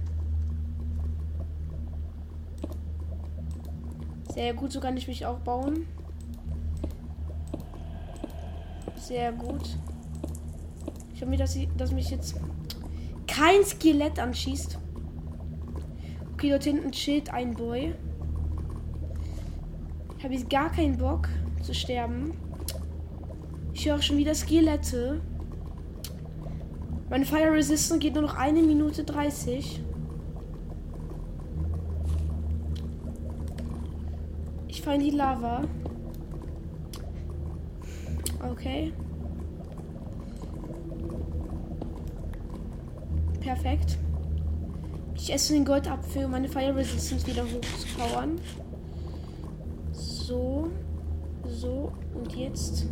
Sehr 4.33 4.55
gut, 4.55 4.71
so 4.71 4.79
kann 4.79 4.97
ich 4.97 5.07
mich 5.07 5.23
auch 5.27 5.37
bauen. 5.37 5.85
Sehr 9.05 9.31
gut. 9.33 9.77
Ich 11.13 11.21
hoffe 11.21 11.37
dass, 11.37 11.55
dass 11.77 11.91
mich 11.91 12.09
jetzt 12.09 12.33
kein 13.27 13.63
Skelett 13.63 14.17
anschießt. 14.17 14.79
Okay, 16.33 16.49
dort 16.49 16.63
hinten 16.63 16.91
chillt 16.91 17.31
ein 17.31 17.53
Boy. 17.53 17.93
Ich 20.17 20.23
habe 20.23 20.33
jetzt 20.33 20.49
gar 20.49 20.71
keinen 20.71 20.97
Bock 20.97 21.29
zu 21.61 21.75
sterben. 21.75 22.33
Ich 23.73 23.87
höre 23.87 24.01
schon 24.01 24.17
wieder 24.17 24.33
Skelette. 24.33 25.21
Meine 27.07 27.25
Fire 27.25 27.51
Resistance 27.51 27.99
geht 27.99 28.15
nur 28.15 28.23
noch 28.23 28.35
eine 28.35 28.63
Minute 28.63 29.03
30. 29.03 29.83
Ich 34.67 34.81
fahre 34.81 34.95
in 34.95 35.03
die 35.03 35.11
Lava. 35.11 35.61
Okay. 38.55 38.93
Perfekt. 43.41 43.97
Ich 45.15 45.31
esse 45.31 45.53
den 45.53 45.65
Goldapfel, 45.65 46.25
um 46.25 46.31
meine 46.31 46.47
Fire 46.47 46.75
Resistance 46.75 47.27
wieder 47.27 47.43
hochzupowern. 47.43 48.39
So. 49.91 50.69
So. 51.43 51.91
Und 52.13 52.35
jetzt. 52.35 52.87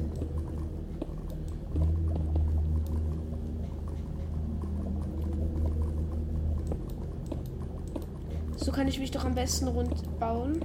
So 8.57 8.71
kann 8.71 8.87
ich 8.87 8.99
mich 8.99 9.11
doch 9.11 9.25
am 9.25 9.33
besten 9.33 9.67
rund 9.69 10.19
bauen. 10.19 10.59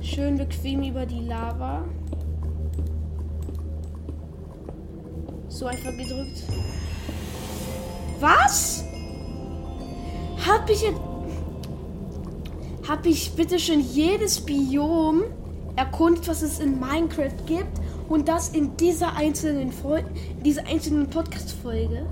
Schön 0.00 0.36
bequem 0.36 0.82
über 0.82 1.06
die 1.06 1.20
Lava. 1.20 1.84
So 5.60 5.66
einfach 5.66 5.94
gedrückt. 5.94 6.42
Was? 8.18 8.82
Hab 10.46 10.70
ich 10.70 10.80
jetzt. 10.80 10.98
Hab 12.88 13.04
ich 13.04 13.32
bitte 13.32 13.58
schon 13.58 13.80
jedes 13.80 14.40
Biom 14.40 15.24
erkundet, 15.76 16.26
was 16.28 16.40
es 16.40 16.60
in 16.60 16.80
Minecraft 16.80 17.44
gibt? 17.46 17.78
Und 18.08 18.26
das 18.28 18.48
in 18.48 18.74
dieser 18.78 19.14
einzelnen 19.16 19.70
Folge, 19.70 20.08
dieser 20.42 20.66
einzelnen 20.66 21.10
Podcast-Folge? 21.10 22.06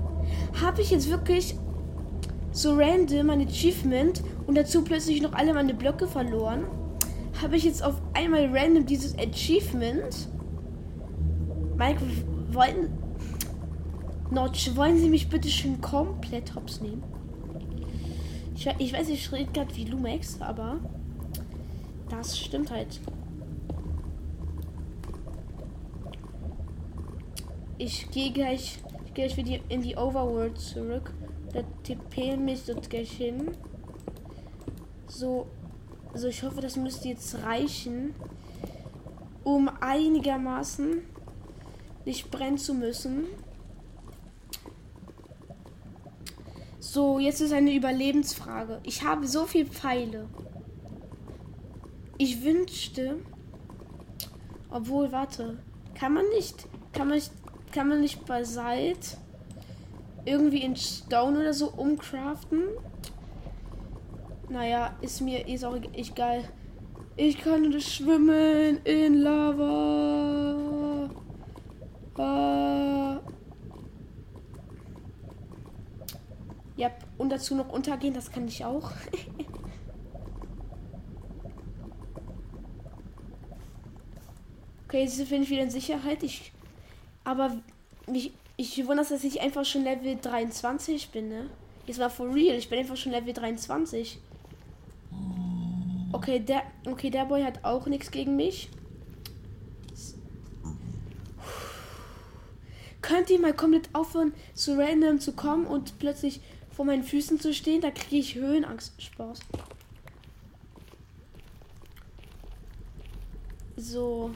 Habe 0.61 0.83
ich 0.83 0.91
jetzt 0.91 1.09
wirklich 1.09 1.55
so 2.51 2.75
random 2.75 3.31
ein 3.31 3.47
Achievement 3.47 4.21
und 4.45 4.59
dazu 4.59 4.83
plötzlich 4.83 5.23
noch 5.23 5.33
alle 5.33 5.55
meine 5.55 5.73
Blöcke 5.73 6.05
verloren? 6.05 6.65
Habe 7.41 7.57
ich 7.57 7.63
jetzt 7.63 7.83
auf 7.83 7.95
einmal 8.13 8.55
random 8.55 8.85
dieses 8.85 9.17
Achievement? 9.17 10.29
Minecraft 11.75 12.53
wollten. 12.53 12.98
Notch, 14.31 14.75
wollen 14.75 14.99
Sie 14.99 15.09
mich 15.09 15.27
bitte 15.27 15.49
schön 15.49 15.81
komplett 15.81 16.53
hops 16.53 16.81
nehmen? 16.81 17.03
Ich, 18.55 18.67
ich 18.77 18.93
weiß, 18.93 19.09
ich 19.09 19.31
rede 19.31 19.51
gerade 19.51 19.75
wie 19.75 19.85
Lumex, 19.85 20.39
aber 20.39 20.79
das 22.09 22.37
stimmt 22.37 22.69
halt. 22.69 22.99
Ich 27.79 28.11
gehe 28.11 28.31
gleich, 28.31 28.77
ich 29.05 29.13
gehe 29.13 29.27
gleich 29.27 29.37
wieder 29.37 29.63
in 29.69 29.81
die 29.81 29.95
Overworld 29.95 30.59
zurück. 30.59 31.11
Da 31.51 31.63
TP 31.83 32.37
mich 32.37 32.65
dort 32.67 32.87
gleich 32.87 33.11
hin. 33.11 33.51
So, 35.07 35.47
also 36.13 36.27
ich 36.27 36.43
hoffe, 36.43 36.61
das 36.61 36.75
müsste 36.75 37.07
jetzt 37.07 37.41
reichen, 37.43 38.13
um 39.43 39.71
einigermaßen 39.79 41.01
nicht 42.05 42.29
brennen 42.29 42.59
zu 42.59 42.75
müssen. 42.75 43.25
So, 46.91 47.19
jetzt 47.19 47.39
ist 47.39 47.53
eine 47.53 47.71
Überlebensfrage. 47.75 48.79
Ich 48.81 49.03
habe 49.03 49.27
so 49.27 49.45
viel 49.45 49.67
Pfeile. 49.67 50.27
Ich 52.17 52.43
wünschte. 52.43 53.17
Obwohl, 54.71 55.11
warte. 55.11 55.59
Kann 55.93 56.15
man 56.15 56.27
nicht. 56.29 56.65
Kann 56.91 57.09
man 57.09 57.17
nicht. 57.17 57.31
Kann 57.71 57.89
man 57.89 58.01
nicht 58.01 58.25
bei 58.25 58.43
Salt 58.43 59.17
irgendwie 60.25 60.63
in 60.63 60.75
Stone 60.75 61.39
oder 61.39 61.53
so 61.53 61.69
umcraften? 61.69 62.63
Naja, 64.49 64.95
ist 65.01 65.21
mir 65.21 65.47
ist 65.47 65.63
auch 65.63 65.75
egal. 65.93 66.43
Ich 67.15 67.37
kann 67.37 67.71
das 67.71 67.83
schwimmen 67.83 68.83
in 68.83 69.21
Lava. 69.21 71.07
Ah. 72.17 73.19
Ja, 76.79 76.89
und 77.19 77.29
dazu 77.29 77.53
noch 77.53 77.69
untergehen, 77.69 78.15
das 78.15 78.31
kann 78.31 78.47
ich 78.47 78.65
auch. 78.65 78.89
okay, 84.87 85.03
jetzt 85.03 85.29
bin 85.29 85.43
ich 85.43 85.51
wieder 85.51 85.63
in 85.63 85.69
Sicherheit. 85.69 86.23
Ich, 86.23 86.53
aber 87.23 87.55
mich, 88.07 88.31
ich 88.57 88.87
wundere, 88.87 89.07
dass 89.07 89.23
ich 89.23 89.41
einfach 89.41 89.65
schon 89.65 89.83
Level 89.83 90.17
23 90.19 91.09
bin, 91.09 91.29
ne? 91.29 91.47
Jetzt 91.85 91.99
mal 91.99 92.09
for 92.09 92.33
real, 92.33 92.55
ich 92.55 92.69
bin 92.69 92.79
einfach 92.79 92.97
schon 92.97 93.11
Level 93.11 93.33
23. 93.33 94.19
Okay, 96.11 96.39
der, 96.39 96.63
okay, 96.85 97.09
der 97.09 97.25
Boy 97.25 97.43
hat 97.43 97.63
auch 97.63 97.85
nichts 97.85 98.11
gegen 98.11 98.35
mich. 98.35 98.69
Könnt 103.01 103.29
ihr 103.29 103.39
mal 103.39 103.53
komplett 103.53 103.89
aufhören, 103.93 104.33
zu 104.53 104.77
random 104.77 105.19
zu 105.19 105.33
kommen 105.33 105.65
und 105.65 105.99
plötzlich 105.99 106.41
vor 106.79 106.85
meinen 106.85 107.03
Füßen 107.03 107.41
zu 107.41 107.53
stehen, 107.53 107.81
da 107.81 107.91
kriege 107.91 108.15
ich 108.15 108.35
Höhenangst. 108.35 109.01
Spaß. 109.01 109.39
So. 113.75 114.31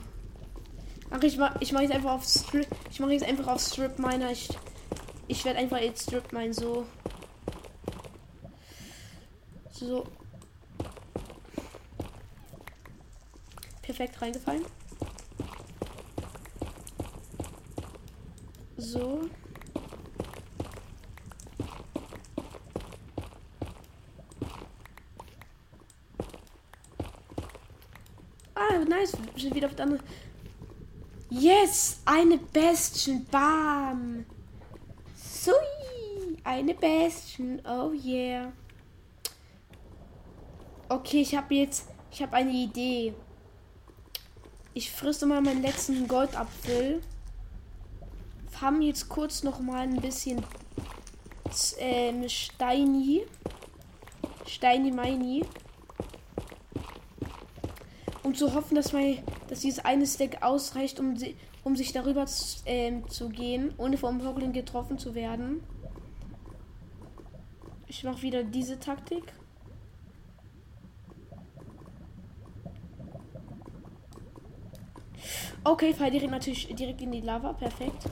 Ach, 1.10 1.23
ich 1.23 1.38
mach, 1.38 1.56
ich 1.62 1.71
mach 1.71 1.79
jetzt 1.79 1.93
einfach 1.93 2.12
auf 2.12 2.25
Strip. 2.25 2.67
Ich 2.91 2.99
mache 2.99 3.13
jetzt 3.13 3.23
einfach 3.23 3.47
auf 3.47 3.62
Strip 3.62 3.97
Miner. 3.97 4.29
Ich, 4.29 4.49
ich 5.29 5.45
werde 5.45 5.60
einfach 5.60 5.77
jetzt 5.79 6.03
Strip 6.03 6.34
Mine 6.34 6.53
so. 6.53 6.86
So. 9.71 10.06
Perfekt 13.84 14.21
reingefallen. 14.21 14.65
So. 18.75 19.29
Nice. 28.85 29.13
Wir 29.33 29.41
sind 29.41 29.55
wieder 29.55 29.67
auf 29.67 29.75
der 29.75 29.85
anderen. 29.85 30.03
Yes! 31.29 32.01
Eine 32.05 32.37
Bastion. 32.37 33.25
Bam! 33.31 34.25
Sui! 35.15 35.53
Eine 36.43 36.73
Bastion. 36.73 37.61
Oh 37.65 37.91
yeah. 37.91 38.51
Okay, 40.89 41.21
ich 41.21 41.35
habe 41.35 41.55
jetzt. 41.55 41.87
Ich 42.11 42.21
habe 42.21 42.33
eine 42.35 42.51
Idee. 42.51 43.13
Ich 44.73 44.91
friste 44.91 45.25
mal 45.25 45.41
meinen 45.41 45.61
letzten 45.61 46.07
Goldapfel. 46.07 47.01
Haben 48.61 48.81
jetzt 48.81 49.09
kurz 49.09 49.43
noch 49.43 49.59
mal 49.59 49.81
ein 49.81 49.99
bisschen 49.99 50.43
ähm, 51.79 52.29
Steini. 52.29 53.25
Steini 54.45 54.91
Meini 54.91 55.43
zu 58.33 58.53
hoffen, 58.53 58.75
dass, 58.75 58.93
mein, 58.93 59.19
dass 59.47 59.61
dieses 59.61 59.83
eine 59.83 60.05
Stack 60.05 60.43
ausreicht, 60.43 60.99
um, 60.99 61.15
um 61.63 61.75
sich 61.75 61.93
darüber 61.93 62.25
zu, 62.25 62.61
ähm, 62.65 63.07
zu 63.09 63.29
gehen, 63.29 63.73
ohne 63.77 63.97
vom 63.97 64.25
Hoglin 64.25 64.53
getroffen 64.53 64.97
zu 64.97 65.15
werden. 65.15 65.61
Ich 67.87 68.03
mache 68.03 68.21
wieder 68.21 68.43
diese 68.43 68.79
Taktik. 68.79 69.33
Okay, 75.65 75.93
fall 75.93 76.11
direkt 76.11 76.31
natürlich 76.31 76.67
direkt 76.75 77.01
in 77.01 77.11
die 77.11 77.21
Lava. 77.21 77.53
Perfekt. 77.53 78.09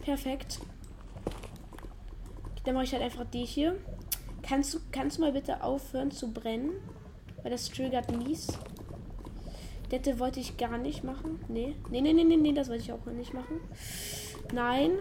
Perfekt. 0.00 0.60
dann 2.64 2.74
mache 2.74 2.84
ich 2.84 2.92
halt 2.92 3.02
einfach 3.02 3.24
die 3.24 3.44
hier. 3.44 3.76
Kannst 4.42 4.74
du, 4.74 4.78
kannst 4.92 5.18
du 5.18 5.22
mal 5.22 5.32
bitte 5.32 5.64
aufhören 5.64 6.12
zu 6.12 6.32
brennen? 6.32 6.70
Weil 7.42 7.50
das 7.50 7.68
triggert 7.68 8.16
mies. 8.16 8.46
Dette 9.90 10.18
wollte 10.18 10.40
ich 10.40 10.56
gar 10.56 10.78
nicht 10.78 11.04
machen. 11.04 11.38
Nee. 11.48 11.76
Nee, 11.90 12.00
nee, 12.00 12.12
nee, 12.12 12.24
nee, 12.24 12.36
nee, 12.36 12.52
das 12.52 12.68
wollte 12.68 12.82
ich 12.82 12.92
auch 12.92 13.04
nicht 13.06 13.32
machen. 13.32 13.60
Nein. 14.52 14.92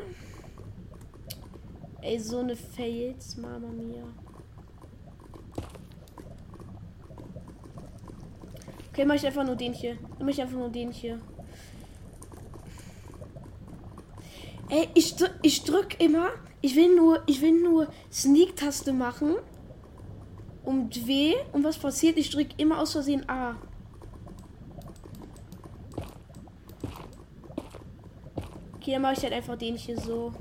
Ey, 2.02 2.20
so 2.20 2.40
eine 2.40 2.56
Fails, 2.56 3.36
Mama 3.38 3.70
mia. 3.70 4.04
Okay, 8.92 9.06
mach 9.06 9.16
ich 9.16 9.26
einfach 9.26 9.44
nur 9.44 9.56
den 9.56 9.74
hier. 9.74 9.98
Mach 10.20 10.28
ich 10.28 10.42
einfach 10.42 10.58
nur 10.58 10.70
den 10.70 10.92
hier. 10.92 11.20
Ey, 14.70 14.88
ich, 14.94 15.16
ich 15.42 15.64
drück 15.64 16.00
immer. 16.00 16.30
Ich 16.62 16.76
will 16.76 16.96
nur, 16.96 17.22
ich 17.26 17.42
will 17.42 17.62
nur 17.62 17.88
Sneak-Taste 18.12 18.94
machen. 18.94 19.36
Und 20.64 21.08
W. 21.08 21.34
Und 21.54 21.64
was 21.64 21.78
passiert? 21.78 22.18
Ich 22.18 22.30
drück 22.30 22.50
immer 22.58 22.80
aus 22.80 22.92
Versehen 22.92 23.28
A. 23.28 23.56
Okay, 28.86 28.94
dann 28.94 29.02
mache 29.02 29.14
ich 29.14 29.24
halt 29.24 29.34
einfach 29.34 29.58
den 29.58 29.76
hier 29.78 30.00
so. 30.00 30.32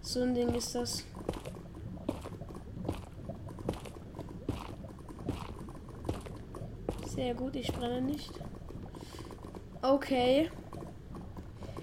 So 0.00 0.22
ein 0.22 0.32
Ding 0.32 0.48
ist 0.54 0.74
das. 0.74 1.04
Sehr 7.06 7.34
gut, 7.34 7.54
ich 7.54 7.70
brenne 7.70 8.00
nicht. 8.00 8.30
Okay. 9.82 10.50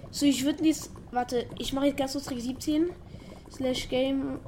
So, 0.10 0.26
ich 0.26 0.44
würde 0.44 0.66
jetzt. 0.66 0.90
Warte, 1.12 1.46
ich 1.60 1.74
mache 1.74 1.86
jetzt 1.86 1.98
ganz 1.98 2.14
kurz 2.14 2.26
Trick 2.26 2.42
17. 2.42 2.90
Slash 3.52 3.90
Game. 3.90 4.40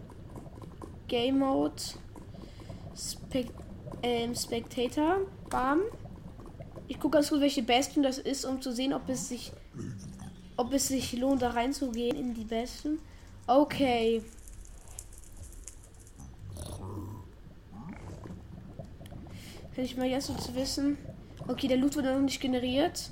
Game 1.08 1.38
Mode. 1.38 1.76
Spec, 2.98 3.52
ähm, 4.02 4.34
Spectator. 4.34 5.18
Bam. 5.48 5.82
Ich 6.88 7.00
gucke 7.00 7.18
ganz 7.18 7.30
kurz, 7.30 7.42
welche 7.42 7.62
Bastion 7.62 8.02
das 8.04 8.18
ist, 8.18 8.46
um 8.46 8.64
zu 8.64 8.72
sehen, 8.72 8.94
ob 8.94 9.08
es 9.10 9.30
sich 9.30 9.52
ob 10.58 10.74
es 10.74 10.88
sich 10.88 11.14
lohnt, 11.14 11.42
da 11.42 11.52
reinzugehen 11.52 12.16
in 12.18 12.34
die 12.34 12.46
besten. 12.46 13.00
Okay. 13.48 14.24
Kann 19.76 19.84
ich 19.84 19.98
mal 19.98 20.08
jetzt 20.08 20.28
so 20.28 20.34
zu 20.36 20.56
wissen. 20.56 20.98
Okay, 21.48 21.68
der 21.68 21.78
Loot 21.78 21.96
wurde 21.96 22.14
noch 22.14 22.22
nicht 22.22 22.40
generiert. 22.40 23.12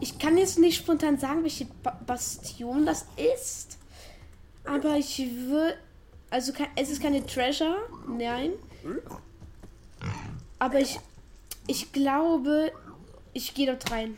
Ich 0.00 0.18
kann 0.18 0.36
jetzt 0.36 0.58
nicht 0.58 0.76
spontan 0.76 1.18
sagen, 1.18 1.42
welche 1.42 1.66
ba 1.82 1.98
Bastion 2.06 2.84
das 2.84 3.06
ist. 3.16 3.78
Aber 4.64 4.96
ich 4.96 5.18
würde. 5.18 5.76
Also 6.30 6.52
es 6.76 6.90
ist 6.90 7.00
keine 7.00 7.24
Treasure. 7.24 7.76
Nein. 8.08 8.52
Aber 10.58 10.80
ich. 10.80 10.98
Ich 11.66 11.92
glaube, 11.92 12.72
ich 13.32 13.54
gehe 13.54 13.66
dort 13.66 13.90
rein. 13.90 14.16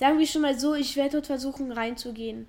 Sagen 0.00 0.18
wir 0.18 0.26
schon 0.26 0.40
mal 0.40 0.58
so, 0.58 0.74
ich 0.74 0.96
werde 0.96 1.10
dort 1.10 1.26
versuchen 1.26 1.72
reinzugehen. 1.72 2.46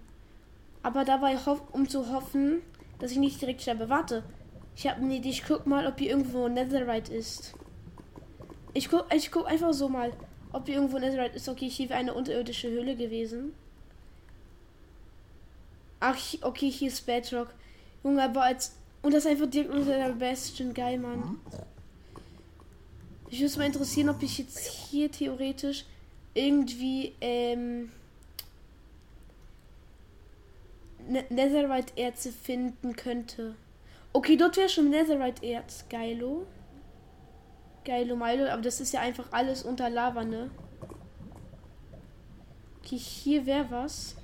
Aber 0.83 1.03
dabei, 1.03 1.37
um 1.73 1.89
zu 1.89 2.09
hoffen, 2.09 2.61
dass 2.97 3.11
ich 3.11 3.17
nicht 3.17 3.41
direkt 3.41 3.61
sterbe. 3.61 3.89
Warte. 3.89 4.23
Ich 4.73 4.87
habe 4.87 5.01
eine 5.01 5.17
Idee. 5.17 5.31
Ich 5.31 5.43
guck 5.45 5.67
mal, 5.67 5.85
ob 5.85 5.99
hier 5.99 6.11
irgendwo 6.11 6.47
Netherite 6.47 7.13
ist. 7.13 7.53
Ich 8.73 8.87
guck, 8.87 9.13
ich 9.13 9.31
guck 9.31 9.47
einfach 9.47 9.73
so 9.73 9.89
mal, 9.89 10.13
ob 10.53 10.65
hier 10.65 10.75
irgendwo 10.75 10.97
Netherite 10.97 11.35
ist. 11.35 11.49
Okay, 11.49 11.67
hier 11.67 11.89
wäre 11.89 11.99
eine 11.99 12.13
unterirdische 12.13 12.69
Höhle 12.69 12.95
gewesen. 12.95 13.51
Ach, 15.99 16.17
okay, 16.43 16.71
hier 16.71 16.87
ist 16.87 17.05
Bedrock. 17.05 17.53
Junge, 18.01 18.23
aber 18.23 18.43
als. 18.43 18.77
Und 19.01 19.13
das 19.13 19.25
einfach 19.25 19.49
direkt 19.49 19.71
unter 19.71 19.97
der 19.97 20.13
Bastion. 20.13 20.73
Geil, 20.73 20.97
Mann. 20.99 21.41
Ich 23.29 23.41
würde 23.41 23.57
mal 23.57 23.65
interessieren, 23.65 24.07
ob 24.07 24.23
ich 24.23 24.37
jetzt 24.37 24.57
hier 24.57 25.11
theoretisch 25.11 25.83
irgendwie 26.33 27.13
ähm, 27.21 27.91
ne-, 31.07 31.25
Netherite-Erze 31.29 32.31
finden 32.31 32.95
könnte. 32.95 33.55
Okay, 34.13 34.37
dort 34.37 34.57
wäre 34.57 34.69
schon 34.69 34.89
Netherite-Erz. 34.89 35.85
Geilo. 35.89 36.45
Geilo 37.83 38.15
Milo. 38.15 38.47
Aber 38.47 38.61
das 38.61 38.81
ist 38.81 38.93
ja 38.93 39.01
einfach 39.01 39.25
alles 39.31 39.63
unter 39.63 39.89
Lava, 39.89 40.23
ne? 40.23 40.51
Okay, 42.79 42.97
hier 42.97 43.45
wäre 43.45 43.69
was. 43.69 44.15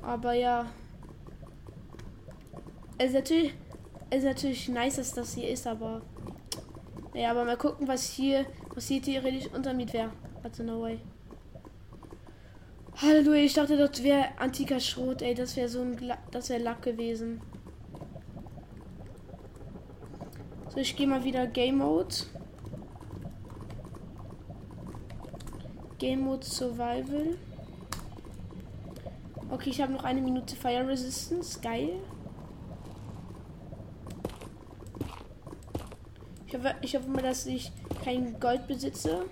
Aber 0.00 0.32
ja. 0.32 0.66
Es 2.98 3.06
ist 3.08 3.14
natürlich, 3.14 3.54
es 4.10 4.18
ist 4.18 4.24
natürlich 4.24 4.68
nice, 4.68 4.96
dass 4.96 5.14
das 5.14 5.34
hier 5.34 5.48
ist, 5.48 5.66
aber. 5.66 6.02
Naja, 7.14 7.30
aber 7.30 7.44
mal 7.44 7.56
gucken, 7.56 7.88
was 7.88 8.08
hier 8.10 8.46
was 8.74 8.88
hier 8.88 9.02
theoretisch 9.02 9.48
unter 9.52 9.74
mir 9.74 9.92
wäre. 9.92 10.10
Warte, 10.42 10.64
no 10.64 10.82
way. 10.82 10.98
Halleluja, 12.96 13.42
ich 13.42 13.54
dachte, 13.54 13.76
das 13.76 14.02
wäre 14.02 14.26
antiker 14.38 14.78
Schrot, 14.78 15.22
ey. 15.22 15.34
Das 15.34 15.56
wäre 15.56 15.68
so 15.68 15.80
ein 15.80 15.96
Gla 15.96 16.18
das 16.30 16.50
wäre 16.50 16.62
Lack 16.62 16.82
gewesen. 16.82 17.40
So, 20.68 20.78
ich 20.78 20.96
gehe 20.96 21.06
mal 21.06 21.24
wieder 21.24 21.46
Game 21.46 21.78
Mode. 21.78 22.14
Game 25.98 26.20
Mode 26.20 26.44
Survival. 26.44 27.36
Okay, 29.50 29.70
ich 29.70 29.80
habe 29.80 29.92
noch 29.92 30.04
eine 30.04 30.20
Minute 30.20 30.56
Fire 30.56 30.86
Resistance. 30.86 31.60
Geil. 31.60 31.90
Ich 36.46 36.54
hoffe, 36.54 36.74
ich 36.80 36.96
hoffe 36.96 37.08
mal, 37.08 37.22
dass 37.22 37.46
ich 37.46 37.70
kein 38.02 38.38
Gold 38.40 38.66
besitze. 38.66 39.26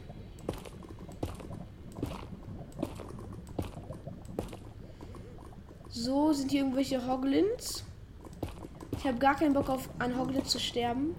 So, 5.88 6.32
sind 6.32 6.50
hier 6.50 6.60
irgendwelche 6.60 7.06
Hoglins. 7.06 7.84
Ich 8.96 9.06
habe 9.06 9.18
gar 9.18 9.34
keinen 9.34 9.54
Bock 9.54 9.68
auf 9.68 9.88
an 9.98 10.16
Hoglins 10.18 10.48
zu 10.48 10.60
sterben. 10.60 11.14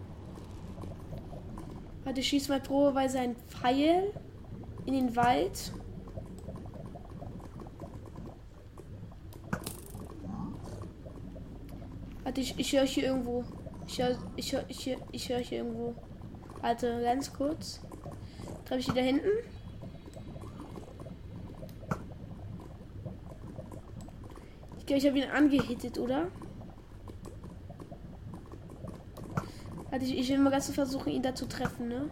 Warte, 2.04 2.20
ich 2.20 2.28
schieße 2.28 2.52
mal 2.52 2.62
probeweise 2.62 3.20
ein 3.20 3.36
Pfeil 3.48 4.14
in 4.86 4.94
den 4.94 5.16
Wald. 5.16 5.72
Warte, 12.24 12.42
ich, 12.42 12.58
ich 12.58 12.74
höre 12.74 12.86
hier 12.86 13.06
irgendwo. 13.06 13.44
Ich 13.88 14.02
höre 14.02 14.18
ich 14.36 14.54
hör, 14.54 14.64
ich 14.68 14.86
hör, 14.86 14.98
ich 15.12 15.30
hör 15.30 15.40
hier 15.40 15.58
irgendwo. 15.60 15.96
Warte, 16.62 17.02
ganz 17.02 17.34
kurz. 17.34 17.80
Treffe 18.66 18.80
ich 18.80 18.86
die 18.86 18.94
da 18.94 19.02
hinten? 19.02 19.30
Ich 24.78 24.86
glaube, 24.86 25.00
ich 25.00 25.08
habe 25.08 25.18
ihn 25.18 25.30
angehittet, 25.30 25.98
oder? 25.98 26.28
Warte, 29.90 30.06
ich, 30.06 30.18
ich 30.18 30.30
will 30.30 30.38
mal 30.38 30.52
ganz 30.52 30.68
so 30.68 30.74
versuchen, 30.74 31.10
ihn 31.10 31.24
da 31.24 31.34
zu 31.34 31.48
treffen, 31.48 31.88
ne? 31.88 32.10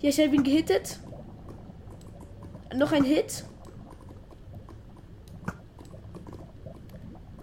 Ja, 0.00 0.08
ich 0.08 0.18
habe 0.18 0.34
ihn 0.34 0.42
gehittet. 0.42 0.98
Noch 2.74 2.92
ein 2.92 3.04
Hit. 3.04 3.44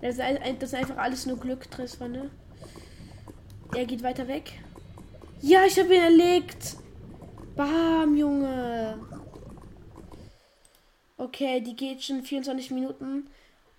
Das 0.01 0.15
ist, 0.15 0.73
einfach 0.75 0.97
alles 0.97 1.25
nur 1.25 1.37
Glücktreffer, 1.37 2.07
ne? 2.07 2.29
Er 3.75 3.85
geht 3.85 4.03
weiter 4.03 4.27
weg. 4.27 4.53
Ja, 5.41 5.65
ich 5.65 5.79
habe 5.79 5.93
ihn 5.95 6.01
erlegt. 6.01 6.77
Bam, 7.55 8.15
Junge. 8.15 8.99
Okay, 11.17 11.61
die 11.61 11.75
geht 11.75 12.03
schon 12.03 12.23
24 12.23 12.71
Minuten. 12.71 13.29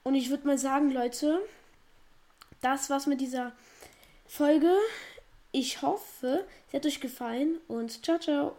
Und 0.05 0.15
ich 0.15 0.31
würde 0.31 0.47
mal 0.47 0.59
sagen, 0.59 0.91
Leute, 0.91 1.41
das 2.61 2.91
war's 2.91 3.07
mit 3.07 3.21
dieser 3.21 3.53
Folge. 4.27 4.73
Ich 5.53 5.83
hoffe, 5.83 6.45
sie 6.71 6.77
hat 6.77 6.87
euch 6.87 7.01
gefallen 7.01 7.59
und 7.67 8.05
ciao, 8.05 8.19
ciao. 8.19 8.57